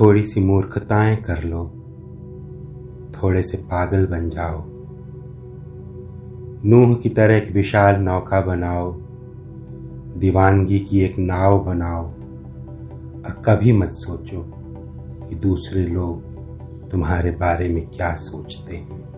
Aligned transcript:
थोड़ी 0.00 0.22
सी 0.22 0.40
मूर्खताएँ 0.40 1.16
कर 1.16 1.44
लो। 1.44 1.64
थोड़े 3.10 3.42
से 3.42 3.58
पागल 3.58 4.06
बन 4.06 4.30
जाओ। 4.30 4.64
नूह 6.64 6.94
की 6.94 7.08
तरह 7.08 7.34
एक 7.34 7.52
विशाल 7.52 8.00
नौका 8.00 8.40
बनाओ। 8.40 8.92
दीवानगी 10.16 10.78
की 10.78 11.00
एक 11.00 11.18
नाव 11.18 11.64
बनाओ। 11.64 12.06
और 13.26 13.42
कभी 13.44 13.72
मत 13.72 13.88
सोचो 13.88 14.54
कि 15.28 15.34
दूसरे 15.34 15.86
लोग 15.86 16.22
तुम्हारे 16.90 17.30
बारे 17.30 17.68
में 17.68 17.86
क्या 17.86 18.14
सोचते 18.14 18.76
हैं। 18.76 19.08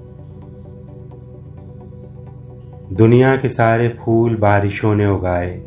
दुनिया 2.93 3.37
के 3.37 3.49
सारे 3.49 3.89
फूल 3.89 4.37
बारिशों 4.37 4.95
ने 4.95 5.07
उगाए। 5.07 5.62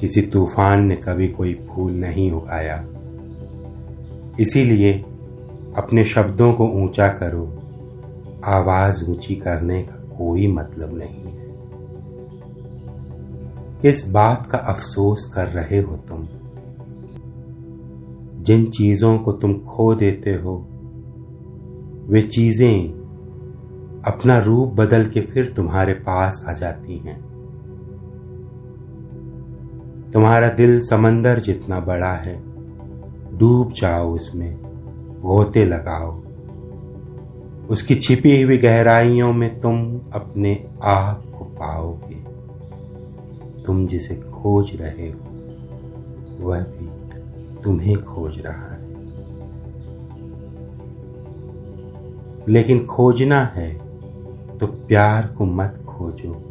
किसी 0.00 0.22
तूफ़ान 0.22 0.84
ने 0.84 0.96
कभी 0.96 1.28
कोई 1.28 1.54
फूल 1.54 1.92
नहीं 1.92 2.32
उगाया। 2.32 2.86
इसीलिए 4.40 4.92
अपने 5.76 6.04
शब्दों 6.04 6.52
को 6.52 6.68
ऊँचा 6.68 7.08
करो। 7.08 7.62
आवाज़ 8.44 9.10
ऊँची 9.10 9.34
करने 9.34 9.82
का 9.82 9.94
कोई 9.94 10.52
मतलब 10.52 10.98
नहीं 10.98 11.24
है। 11.24 11.54
किस 13.82 14.08
बात 14.08 14.46
का 14.46 14.58
अफसोस 14.58 15.32
कर 15.34 15.46
रहे 15.46 15.80
हो 15.80 15.96
तुम? 15.96 16.28
जिन 18.42 18.66
चीज़ों 18.66 19.18
को 19.18 19.32
तुम 19.32 19.54
खो 19.54 19.94
देते 19.94 20.34
हो, 20.34 20.68
वे 22.08 22.22
चीज़ें 22.22 22.88
अपना 24.06 24.38
रूप 24.38 24.72
बदल 24.72 25.06
के 25.06 25.20
फिर 25.20 25.52
तुम्हारे 25.52 25.92
पास 25.92 26.44
आ 26.48 26.52
जाती 26.52 26.96
हैं। 26.98 27.20
तुम्हारा 30.12 30.48
दिल 30.48 30.80
समंदर 30.80 31.40
जितना 31.40 31.80
बड़ा 31.80 32.12
है 32.12 32.43
डूब 33.38 33.72
जाओ 33.72 34.14
उसमें 34.14 34.56
गोते 35.22 35.64
लगाओ। 35.64 36.22
उसकी 37.68 37.94
छिपी 37.94 38.42
हुई 38.42 38.58
गहराइयों 38.58 39.32
में 39.32 39.60
तुम 39.60 40.00
अपने 40.12 40.68
आप 40.82 41.24
को 41.38 41.44
पाओगे। 41.44 42.34
तुम 43.62 43.86
जिसे 43.86 44.16
खोज 44.16 44.76
रहे 44.76 45.08
हो, 45.08 45.18
वह 46.44 46.60
भी 46.60 46.90
तुम्हें 47.62 48.04
खोज 48.04 48.42
रहा 48.46 48.74
है। 48.74 48.84
लेकिन 52.48 52.86
खोजना 52.86 53.52
है 53.54 53.74
तो 54.58 54.66
प्यार 54.66 55.26
को 55.26 55.44
मत 55.44 55.84
खोजो। 55.86 56.50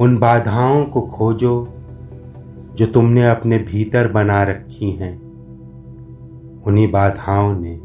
उन 0.00 0.18
बाधाओं 0.18 0.84
को 0.84 1.00
खोजो 1.00 1.68
जो 2.74 2.86
तुमने 2.86 3.28
अपने 3.28 3.58
भीतर 3.58 4.12
बना 4.12 4.42
रखी 4.42 4.90
हैं। 4.90 5.25
उन्हीं 6.66 6.90
बाधाओं 6.90 7.54
ने 7.60 7.80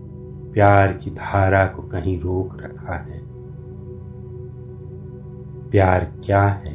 प्यार 0.54 0.94
की 0.94 1.10
धारा 1.10 1.66
को 1.66 1.82
कहीं 1.82 2.20
रोक 2.20 2.58
रखा 2.64 2.96
है। 2.96 3.22
प्यार 5.70 6.14
क्या 6.26 6.44
है? 6.44 6.74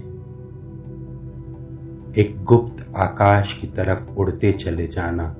एक 2.18 2.44
गुप्त 2.44 2.92
आकाश 2.96 3.52
की 3.52 3.66
तरफ़ 3.66 4.18
उड़ते 4.18 4.52
चले 4.52 4.86
जाना। 4.86 5.36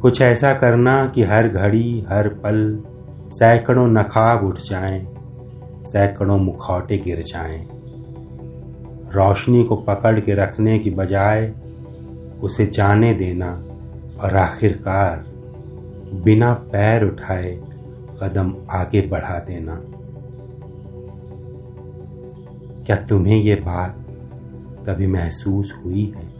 कुछ 0.00 0.22
ऐसा 0.22 0.54
करना 0.54 1.06
कि 1.06 1.22
हर 1.22 1.48
घड़ी 1.48 2.06
हर 2.08 2.28
पल 2.28 2.82
सैकड़ों 3.28 3.88
नखाब 3.88 4.44
उठ 4.44 4.58
जाएँ, 4.58 5.06
सैकड़ों 5.82 6.38
मुखौटे 6.38 6.98
गिर 6.98 7.18
जाएँ। 7.18 7.68
रोशनी 9.14 9.64
को 9.64 9.76
पकड़ 9.76 10.20
के 10.20 10.34
रखने 10.34 10.78
की 10.78 10.90
बजाय 10.90 11.54
उसे 12.42 12.66
जाने 12.66 13.14
देना। 13.14 13.66
और 14.20 14.36
आखिरकार 14.36 15.26
बिना 16.24 16.52
पैर 16.52 17.04
उठाए 17.04 17.60
कदम 18.22 18.54
आगे 18.70 19.00
बढ़ा 19.00 19.38
देना। 19.38 19.80
क्या 22.86 22.96
तुम्हें 22.96 23.36
यह 23.36 23.56
बात 23.56 23.96
कभी 24.88 25.06
महसूस 25.06 25.78
हुई 25.84 26.14
है 26.16 26.30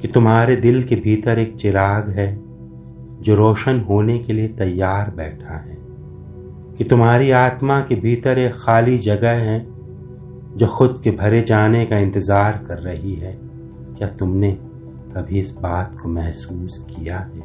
कि 0.00 0.08
तुम्हारे 0.08 0.56
दिल 0.56 0.82
के 0.84 0.96
भीतर 0.96 1.38
एक 1.38 1.56
चिराग 1.56 2.10
है 2.10 2.40
जो 3.20 3.34
रोशन 3.34 3.80
होने 3.80 4.18
के 4.18 4.32
लिए 4.32 4.48
तैयार 4.48 5.10
बैठा 5.10 5.54
है? 5.54 5.76
कि 6.78 6.84
तुम्हारी 6.84 7.30
आत्मा 7.30 7.80
के 7.80 7.94
भीतर 7.94 8.38
एक 8.38 8.54
खाली 8.54 8.98
जगह 8.98 9.30
है 9.30 9.66
जो 10.56 10.66
खुद 10.66 11.00
के 11.04 11.10
भरे 11.10 11.42
जाने 11.42 11.86
का 11.86 11.98
इंतज़ार 11.98 12.64
कर 12.68 12.78
रही 12.78 13.14
है? 13.14 13.38
क्या 13.98 14.08
तुमने 14.08 14.58
कभी 15.16 15.40
इस 15.40 15.56
बात 15.56 15.96
को 15.96 16.08
महसूस 16.08 16.86
किया 16.90 17.18
है। 17.18 17.40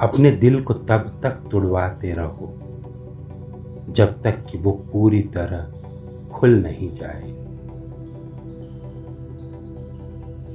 अपने 0.00 0.30
दिल 0.30 0.62
को 0.62 0.74
तब 0.74 1.20
तक 1.22 1.48
तुड़वाते 1.50 2.12
रहो, 2.12 2.52
जब 3.88 4.22
तक 4.22 4.46
कि 4.50 4.58
वो 4.58 4.72
पूरी 4.72 5.20
तरह 5.20 5.72
खुल 6.28 6.50
नहीं 6.50 6.92
जाए। 6.92 7.34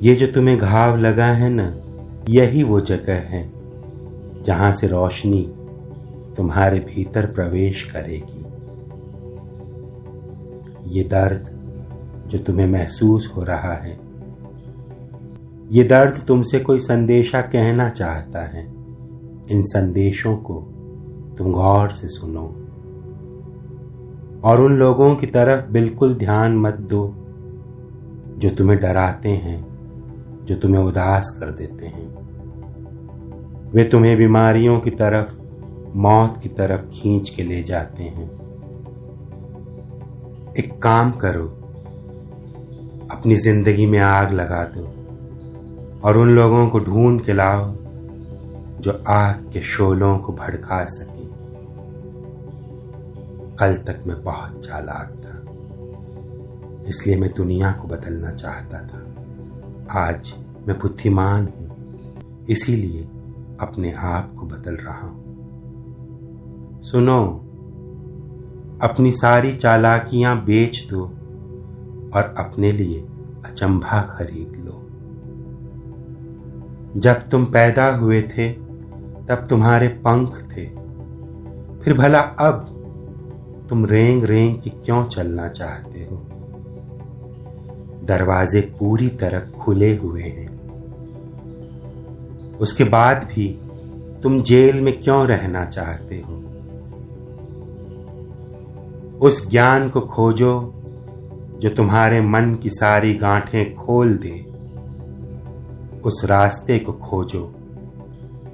ये 0.01 0.15
जो 0.15 0.27
तुम्हें 0.27 0.57
घाव 0.57 0.97
लगा 0.97 1.25
है 1.25 1.49
ना, 1.49 1.73
यही 2.29 2.63
वो 2.63 2.79
जगह 2.79 3.13
है, 3.13 3.51
जहाँ 4.43 4.73
से 4.73 4.87
रोशनी 4.87 5.41
तुम्हारे 6.37 6.79
भीतर 6.79 7.25
प्रवेश 7.25 7.83
करेगी। 7.83 8.45
ये 10.97 11.03
दर्द 11.03 11.57
जो 12.27 12.37
तुम्हें 12.37 12.67
महसूस 12.67 13.33
हो 13.35 13.43
रहा 13.43 13.73
है 13.73 14.00
ये 15.71 15.83
दर्द 15.83 16.23
तुमसे 16.27 16.59
कोई 16.59 16.79
संदेशा 16.79 17.41
कहना 17.41 17.89
चाहता 17.89 18.39
है, 18.45 18.65
इन 19.51 19.63
संदेशों 19.63 20.37
को 20.37 20.53
तुम 21.37 21.51
गौर 21.51 21.89
से 21.89 22.07
सुनो। 22.07 22.45
और 24.43 24.61
उन 24.61 24.77
लोगों 24.77 25.15
की 25.15 25.27
तरफ़ 25.27 25.71
बिल्कुल 25.71 26.15
ध्यान 26.15 26.57
मत 26.57 26.73
दो, 26.73 27.15
जो 28.37 28.49
तुम्हें 28.49 28.79
डराते 28.79 29.29
हैं, 29.29 29.65
जो 30.45 30.55
तुम्हें 30.55 30.83
उदास 30.83 31.37
कर 31.39 31.51
देते 31.51 31.85
हैं। 31.85 32.09
वे 33.73 33.83
तुम्हें 33.83 34.17
बीमारियों 34.17 34.79
की 34.79 34.89
तरफ़, 34.89 35.33
मौत 35.95 36.39
की 36.43 36.49
तरफ़ 36.49 36.81
खींच 36.81 37.29
के 37.29 37.43
ले 37.43 37.63
जाते 37.63 38.03
हैं। 38.03 38.29
एक 40.59 40.79
काम 40.83 41.11
करो, 41.11 41.45
अपनी 43.11 43.35
ज़िंदगी 43.35 43.85
में 43.85 43.99
आग 43.99 44.31
लगा 44.31 44.63
दो। 44.63 45.00
और 46.03 46.17
उन 46.17 46.29
लोगों 46.29 46.67
को 46.69 46.79
ढूंढ 46.79 47.21
के 47.21 47.33
लाओ, 47.33 47.65
जो 48.81 48.91
आग 49.09 49.49
के 49.53 49.61
शोलों 49.63 50.17
को 50.17 50.33
भड़का 50.33 50.83
सके। 50.85 51.29
कल 53.57 53.75
तक 53.87 54.03
मैं 54.07 54.21
बहुत 54.23 54.65
चालाक 54.65 55.09
था, 55.17 55.37
इसलिए 56.89 57.17
मैं 57.17 57.31
दुनिया 57.33 57.71
को 57.71 57.87
बदलना 57.87 58.31
चाहता 58.31 58.81
था। 58.83 59.01
आज 59.99 60.33
मैं 60.67 60.77
बुद्धिमान 60.79 61.47
हूँ, 61.47 62.45
इसीलिए 62.49 63.03
अपने 63.61 63.91
आप 63.93 64.33
को 64.35 64.45
बदल 64.47 64.75
रहा 64.77 65.07
हूँ। 65.07 66.81
सुनो, 66.83 67.21
अपनी 68.83 69.11
सारी 69.13 69.53
चालाकियाँ 69.53 70.35
बेच 70.45 70.85
दो 70.89 71.03
और 72.11 72.33
अपने 72.39 72.71
लिए 72.71 73.01
अचंभा 73.45 74.01
खरीद 74.09 74.63
लो। 74.65 74.80
जब 76.97 77.29
तुम 77.29 77.45
पैदा 77.45 77.95
हुए 77.95 78.21
थे, 78.21 78.51
तब 79.29 79.47
तुम्हारे 79.49 79.87
पंख 79.87 80.41
थे। 80.41 80.65
फिर 81.79 81.93
भला 81.97 82.19
अब 82.19 82.77
तुम 83.69 83.85
रेंग 83.85 84.23
रेंग 84.23 84.61
की 84.61 84.69
क्यों 84.69 85.05
चलना 85.05 85.49
चाहते 85.49 85.99
हो? 85.99 86.27
दरवाजे 88.03 88.61
पूरी 88.61 89.07
तरह 89.07 89.39
खुले 89.39 89.95
हुए 89.95 90.23
हैं। 90.23 90.61
उसके 92.57 92.83
बाद 92.83 93.17
भी 93.17 93.61
तुम 94.23 94.41
जेल 94.41 94.81
में 94.81 95.01
क्यों 95.01 95.27
रहना 95.27 95.65
चाहते 95.65 96.15
हो? 96.15 96.33
उस 99.21 99.49
ज्ञान 99.49 99.89
को 99.89 100.01
खोजो 100.01 100.73
जो 101.61 101.69
तुम्हारे 101.69 102.21
मन 102.21 102.55
की 102.55 102.69
सारी 102.69 103.13
गांठें 103.13 103.75
खोल 103.75 104.17
दे। 104.17 104.50
उस 106.05 106.25
रास्ते 106.25 106.79
को 106.79 106.93
खोजो, 106.93 107.55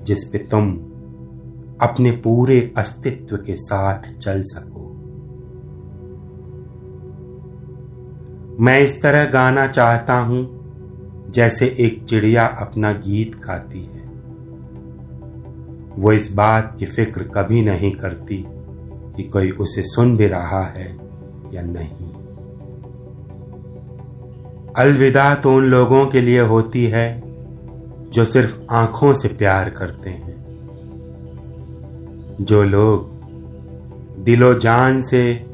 जिस 0.03 0.29
पे 0.29 0.37
तुम 0.37 0.73
अपने 1.81 2.11
पूरे 2.11 2.73
अस्तित्व 2.77 3.37
के 3.37 3.55
साथ 3.55 3.99
चल 4.17 4.41
सको। 4.41 4.87
मैं 8.59 8.79
इस 8.79 9.01
तरह 9.01 9.25
गाना 9.25 9.67
चाहता 9.67 10.19
हूँ, 10.19 10.57
जैसे 11.31 11.75
एक 11.79 12.03
चिड़िया 12.03 12.45
अपना 12.45 12.91
गीत 12.91 13.35
गाती 13.35 13.81
है। 13.81 14.05
वो 15.97 16.11
इस 16.11 16.33
बात 16.33 16.75
की 16.79 16.85
फ़िक्र 16.85 17.23
कभी 17.23 17.61
नहीं 17.61 17.91
करती 17.91 18.45
कि 19.15 19.23
कोई 19.23 19.51
उसे 19.51 19.83
सुन 19.83 20.17
भी 20.17 20.27
रहा 20.27 20.63
है 20.63 20.97
या 21.53 21.61
नहीं। 21.61 22.13
अलविदा 24.73 25.35
तो 25.35 25.55
उन 25.55 25.63
लोगों 25.63 26.07
के 26.07 26.21
लिए 26.21 26.39
होती 26.39 26.85
है 26.85 27.26
जो 28.17 28.25
सिर्फ़ 28.25 28.59
आँखों 28.71 29.13
से 29.13 29.27
प्यार 29.27 29.69
करते 29.69 30.09
हैं। 30.09 30.45
जो 32.41 32.63
लोग 32.63 33.11
दिलो 34.23 34.53
जान 34.53 35.01
से, 35.01 35.45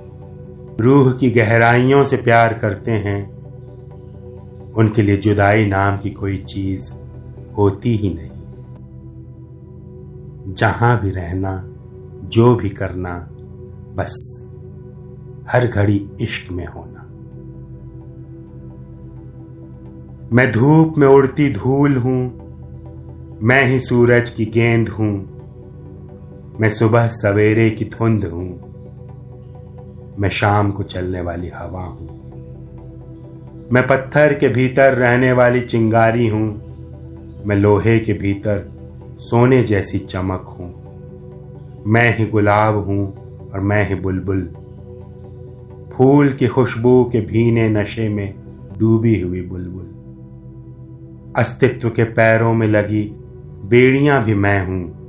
रूह 0.80 1.14
की 1.14 1.32
गहराइयों 1.32 2.04
से 2.04 2.18
प्यार 2.18 2.54
करते 2.54 2.92
हैं, 2.92 3.38
उनके 4.74 5.02
लिए 5.02 5.18
जुदाई 5.18 5.66
नाम 5.66 5.98
की 5.98 6.10
कोई 6.10 6.38
चीज़ 6.38 6.92
होती 7.58 7.96
ही 7.96 8.14
नहीं। 8.14 8.32
जहाँ 10.54 11.02
भी 11.02 11.10
रहना, 11.10 11.70
जो 12.24 12.56
भी 12.56 12.70
करना, 12.70 13.28
बस 13.96 14.46
हर 15.52 15.68
घड़ी 15.68 16.10
इश्क 16.22 16.52
में 16.52 16.68
होना। 16.68 17.00
मैं 20.36 20.52
धूप 20.52 20.98
में 20.98 21.08
उड़ती 21.08 21.54
धूल 21.54 21.98
हूँ 21.98 22.43
मैं 23.44 23.66
ही 23.66 23.80
सूरज 23.80 24.30
की 24.30 24.46
गेंद 24.46 24.90
हूँ। 24.90 25.38
मैं 26.60 26.70
सुबह 26.70 27.08
सवेरे 27.08 27.70
की 27.70 27.86
धुंध 27.86 28.26
हूँ। 28.26 28.74
मैं 30.20 30.30
शाम 30.30 30.72
को 30.72 30.84
चलने 30.84 31.22
वाली 31.22 31.50
हवा 31.50 31.82
हूँ। 31.82 32.08
मैं 33.72 33.88
पत्थर 33.88 34.34
के 34.34 34.48
भीतर 34.48 34.94
रहने 34.94 35.32
वाली 35.32 35.62
चिंगारी 35.62 36.28
हूँ। 36.28 36.62
मैं 37.46 37.56
लोहे 37.56 38.00
के 38.00 38.14
भीतर 38.14 38.72
सोने 39.20 39.64
जैसी 39.64 40.00
चमक 40.00 40.56
हूँ। 40.60 40.74
मैं 41.88 42.18
ही 42.18 42.26
गुलाब 42.26 42.76
हूँ 42.76 43.14
और 43.54 43.60
मैं 43.60 43.90
ही 43.90 43.96
बुलबुल। 43.96 44.50
फूल 45.94 46.34
की 46.34 46.48
खुशबू 46.48 47.04
के 47.04 47.22
भीने 47.22 47.70
नशे 47.70 48.10
में 48.10 48.34
डूबी 48.78 49.22
हुई 49.22 49.42
बुलबुल। 49.42 49.90
अस्तित्व 51.38 51.90
के 51.90 52.04
पैरों 52.04 52.54
में 52.54 52.68
लगी 52.68 53.20
बेड़ियाँ 53.66 54.26
भी 54.26 54.34
मैं 54.34 54.68
हूँ। 54.68 55.04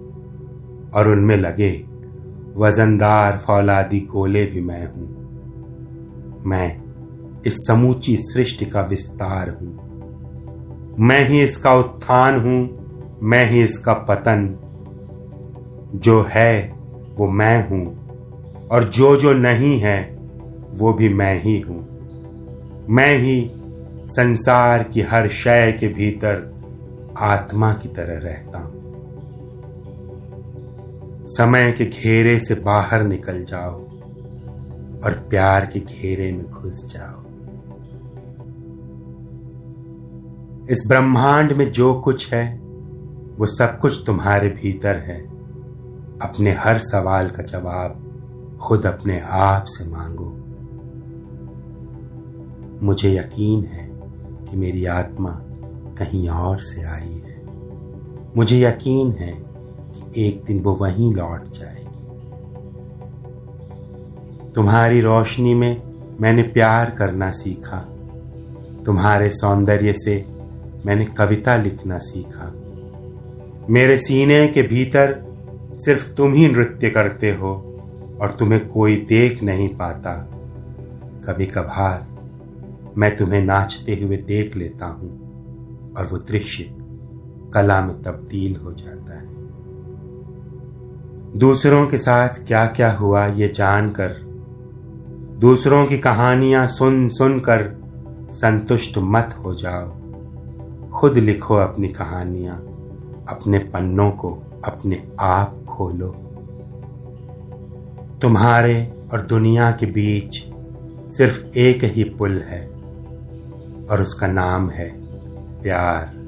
और 0.95 1.09
उनमें 1.09 1.37
लगे 1.37 1.87
वजनदार 2.57 3.39
फौलादी 3.39 4.01
गोले 4.01 4.47
भी 4.47 4.61
मैं 4.61 4.87
हूँ। 4.87 5.15
मैं 6.47 6.81
इस 7.47 7.55
समूची 7.57 8.17
सृष्टि 8.17 8.65
का 8.65 8.81
विस्तार 8.81 9.51
हूँ। 9.51 9.85
मैं 10.99 11.29
ही 11.29 11.43
इसका 11.43 11.75
उत्थान 11.75 12.41
हूँ। 12.41 12.85
मैं 13.23 13.51
ही 13.51 13.63
इसका 13.63 13.93
पतन। 13.93 14.59
जो 15.95 16.27
है, 16.31 16.75
वो 17.17 17.29
मैं 17.29 17.69
हूँ। 17.69 18.09
और 18.69 18.85
जो 18.85 19.17
जो 19.17 19.33
नहीं 19.33 19.81
है, 19.81 20.19
वो 20.71 20.93
भी 20.93 21.09
मैं 21.09 21.43
ही 21.43 21.61
हूँ। 21.61 21.89
मैं 22.91 23.19
ही 23.19 23.51
संसार 24.07 24.83
की 24.83 25.01
हर 25.01 25.29
शय 25.29 25.77
के 25.81 25.89
भीतर 25.89 26.54
आत्मा 27.19 27.73
की 27.73 27.89
तरह 27.89 28.19
रहता 28.19 28.59
हूँ। 28.59 28.85
समय 31.27 31.73
के 31.73 31.85
घेरे 31.85 32.39
से 32.39 32.55
बाहर 32.55 33.03
निकल 33.03 33.45
जाओ 33.45 33.73
और 35.05 35.27
प्यार 35.31 35.67
के 35.67 35.81
घेरे 35.81 36.33
में 36.33 36.51
घुस 36.51 36.95
जाओ। 36.95 37.25
इस 40.71 40.85
ब्रह्मांड 40.89 41.53
में 41.53 41.73
जो 41.73 41.95
कुछ 41.95 42.35
है, 42.35 42.59
वो 43.39 43.47
सब 43.47 43.79
कुछ 43.79 44.07
तुम्हारे 44.07 44.49
भीतर 44.49 44.97
है। 44.97 45.21
अपने 46.23 46.53
हर 46.53 46.79
सवाल 46.79 47.31
का 47.31 47.43
जवाब 47.43 48.01
खुद 48.63 48.87
अपने 48.87 49.21
आप 49.21 49.65
से 49.67 49.91
मांगो। 49.91 50.41
मुझे 52.87 53.19
यकीन 53.19 53.65
है 53.65 53.91
कि 54.47 54.57
मेरी 54.57 54.87
आत्मा 54.87 55.44
कहीं 55.99 56.29
और 56.29 56.61
से 56.61 56.83
आई 56.83 57.23
है। 57.25 57.43
मुझे 58.37 58.61
यकीन 58.61 59.13
है 59.13 59.33
कि 59.97 60.29
एक 60.29 60.43
दिन 60.47 60.61
वो 60.61 60.75
वहीं 60.75 61.15
लौट 61.15 61.45
जाएगी। 61.45 61.85
तुम्हारी 64.55 65.01
रोशनी 65.01 65.55
में 65.55 65.83
मैंने 66.21 66.43
प्यार 66.43 66.91
करना 66.91 67.31
सीखा। 67.31 67.79
तुम्हारे 68.87 69.31
सौंदर्य 69.31 69.93
से 69.93 70.25
मैंने 70.87 71.05
कविता 71.05 71.57
लिखना 71.57 71.99
सीखा। 71.99 72.55
मेरे 73.71 73.97
सीने 73.97 74.49
के 74.49 74.63
भीतर 74.63 75.35
सिर्फ़ 75.81 76.13
तुम 76.15 76.35
ही 76.35 76.49
नृत्य 76.49 76.91
करते 76.91 77.31
हो 77.31 77.53
और 78.21 78.31
तुम्हें 78.31 78.69
कोई 78.69 78.97
देख 78.97 79.43
नहीं 79.43 79.69
पाता। 79.69 80.13
कभी 81.27 81.47
कभार 81.47 82.07
मैं 82.99 83.17
तुम्हें 83.17 83.45
नाचते 83.45 83.95
हुए 84.03 84.17
देख 84.17 84.57
लेता 84.57 84.87
हूँ। 84.87 85.24
और 85.99 86.07
वो 86.07 86.19
दृश्य 86.19 86.65
कला 87.55 87.81
में 87.81 88.03
तब्दील 88.03 88.57
हो 88.57 88.73
जाता 88.73 89.19
है। 89.19 89.35
दूसरों 91.39 91.87
के 91.87 91.99
साथ 91.99 92.29
क्या 92.29 92.67
क्या 92.67 92.93
हुआ 92.93 93.27
ये 93.27 93.49
जानकर, 93.49 94.09
दूसरों 95.39 95.87
की 95.87 95.99
कहानियाँ 95.99 96.67
सुन 96.67 97.09
सुनकर 97.09 97.85
संतुष्ट 98.31 98.99
मत 98.99 99.35
हो 99.45 99.55
जाओ। 99.55 99.89
खुद 100.91 101.19
लिखो 101.19 101.55
अपनी 101.55 101.89
कहानियाँ, 101.89 102.57
अपने 103.29 103.59
पन्नों 103.59 104.11
को 104.11 104.43
अपने 104.65 105.09
आप 105.21 105.65
खोलो। 105.69 106.09
तुम्हारे 108.23 108.93
और 109.13 109.21
दुनिया 109.21 109.71
के 109.71 109.87
बीच 109.87 110.45
सिर्फ़ 111.13 111.59
एक 111.59 111.85
ही 111.85 112.05
पुल 112.05 112.39
है 112.39 112.67
और 113.91 114.03
उसका 114.03 114.27
नाम 114.27 114.71
है 114.71 115.04
प्यार। 115.65 116.25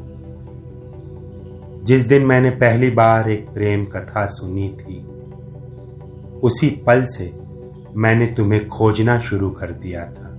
जिस 1.85 2.03
दिन 2.03 2.23
मैंने 2.23 2.51
पहली 2.51 2.91
बार 2.91 3.31
एक 3.31 3.49
प्रेम 3.49 3.85
कथा 3.85 4.27
सुनी 4.27 4.69
थी, 4.69 5.07
उसी 6.39 6.71
पल 6.87 7.05
से 7.05 7.33
मैंने 7.97 8.27
तुम्हें 8.27 8.69
खोजना 8.69 9.19
शुरू 9.19 9.51
कर 9.51 9.71
दिया 9.71 10.05
था। 10.05 10.33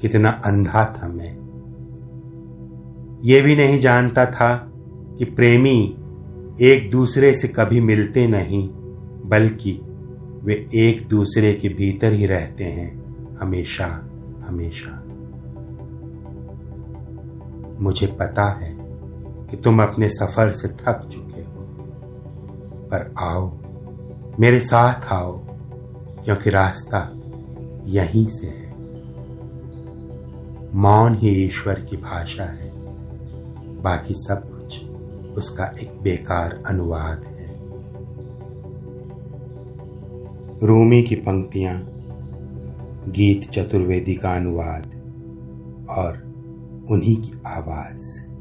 कितना 0.00 0.30
अंधा 0.30 0.98
था 0.98 1.08
मैं। 1.08 1.42
ये 3.24 3.40
भी 3.40 3.56
नहीं 3.56 3.80
जानता 3.80 4.26
था 4.26 4.72
कि 5.18 5.24
प्रेमी 5.24 5.96
एक 6.60 6.90
दूसरे 6.90 7.34
से 7.34 7.48
कभी 7.48 7.80
मिलते 7.80 8.26
नहीं, 8.26 8.68
बल्कि 9.24 9.80
वे 10.42 10.66
एक 10.74 11.08
दूसरे 11.08 11.54
के 11.54 11.68
भीतर 11.68 12.12
ही 12.12 12.26
रहते 12.26 12.64
हैं, 12.64 13.02
हमेशा 13.40 14.10
हमेशा। 14.48 15.01
मुझे 17.82 18.06
पता 18.06 18.52
है 18.52 18.76
कि 19.50 19.56
तुम 19.56 19.82
अपने 19.82 20.08
सफ़र 20.08 20.52
से 20.52 20.68
थक 20.68 21.08
चुके 21.12 21.40
हो। 21.40 21.66
पर 22.92 23.14
आओ, 23.18 23.58
मेरे 24.40 24.60
साथ 24.60 25.12
आओ, 25.12 25.40
क्योंकि 26.24 26.50
रास्ता 26.50 27.12
यहीं 27.84 28.26
से 28.26 28.46
है। 28.46 28.72
मौन 30.74 31.14
ही 31.14 31.28
ईश्वर 31.28 31.74
की 31.74 31.96
भाषा 31.96 32.44
है। 32.44 32.72
बाकी 33.82 34.14
सब 34.14 34.42
कुछ 34.44 34.84
उसका 35.36 35.74
एक 35.82 36.02
बेकार 36.02 36.62
अनुवाद 36.66 37.24
है। 37.24 37.54
रूमी 40.66 41.02
की 41.02 41.14
पंक्तियाँ, 41.14 41.88
गीत 43.08 43.50
चतुर्वेदी 43.50 44.14
का 44.14 44.36
अनुवाद 44.36 44.82
और 45.90 46.31
उन्हीं 46.90 47.16
की 47.16 47.32
आवाज़। 47.46 48.32